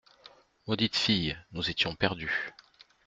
[0.65, 1.37] Maudite fille!
[1.51, 2.53] nous étions perdus.